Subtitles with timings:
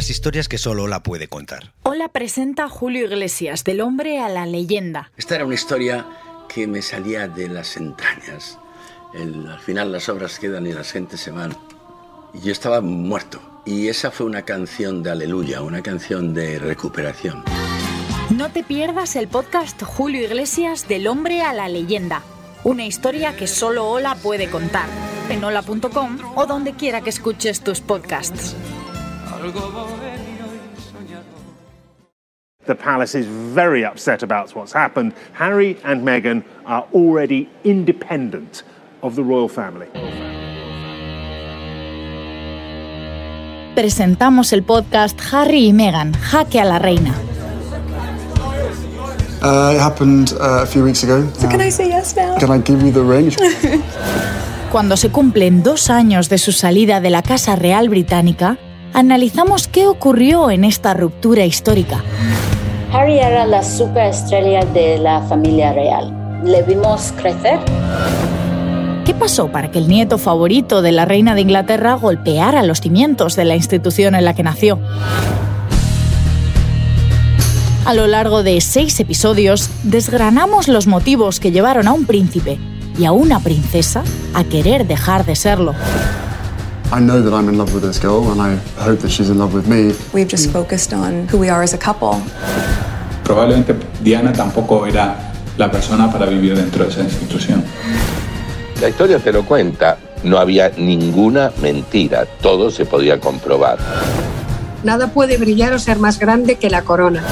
[0.00, 1.74] las historias que solo la puede contar.
[1.82, 5.12] Hola presenta Julio Iglesias, del hombre a la leyenda.
[5.18, 6.06] Esta era una historia
[6.48, 8.56] que me salía de las entrañas.
[9.14, 11.54] al final las obras quedan y las gentes se van.
[12.32, 13.42] Y yo estaba muerto.
[13.66, 17.44] Y esa fue una canción de aleluya, una canción de recuperación.
[18.30, 22.22] No te pierdas el podcast Julio Iglesias del hombre a la leyenda.
[22.64, 24.88] Una historia que solo Ola puede contar.
[25.28, 28.56] En hola.com o donde quiera que escuches tus podcasts.
[32.66, 35.14] The palace is very upset about what's happened.
[35.32, 38.62] Harry and Meghan are already independent
[39.02, 39.86] of the royal family.
[43.74, 47.14] Presentamos el podcast Harry y Meghan, Jaque a la Reina.
[49.42, 51.26] Uh, it happened uh, a few weeks ago.
[51.38, 52.36] So can I say yes now?
[52.38, 53.30] Can I give you the ring?
[54.70, 58.58] Cuando se cumplen dos años de su salida de la Casa Real Británica,
[58.92, 62.02] analizamos qué ocurrió en esta ruptura histórica.
[62.92, 66.12] Harry era la superestrella de la familia real.
[66.44, 67.60] Le vimos crecer.
[69.04, 73.36] ¿Qué pasó para que el nieto favorito de la reina de Inglaterra golpeara los cimientos
[73.36, 74.78] de la institución en la que nació?
[77.84, 82.58] A lo largo de seis episodios, desgranamos los motivos que llevaron a un príncipe
[82.98, 85.74] y a una princesa a querer dejar de serlo.
[86.92, 89.38] I know that I'm in love with this girl and I hope that she's in
[89.38, 89.94] love with me.
[90.12, 92.20] We've just focused on who we are as a couple.
[93.22, 97.62] Probablemente Diana tampoco era la persona para vivir dentro de esa institución.
[98.80, 99.98] La historia te lo cuenta.
[100.24, 102.26] No había ninguna mentira.
[102.42, 103.78] Todo se podía comprobar.
[104.82, 107.22] Nada puede brillar o ser más grande que la corona.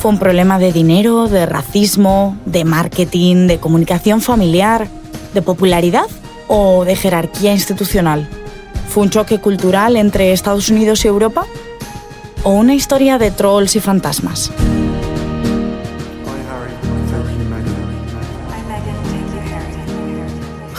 [0.00, 4.88] Fue un problema de dinero, de racismo, de marketing, de comunicación familiar,
[5.34, 6.06] de popularidad
[6.48, 8.28] o de jerarquía institucional.
[8.88, 11.46] ¿Fue un choque cultural entre Estados Unidos y Europa?
[12.42, 14.52] ¿O una historia de trolls y fantasmas?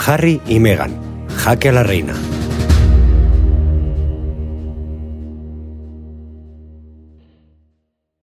[0.05, 0.95] Harry y Meghan,
[1.35, 2.13] Jaque a la Reina.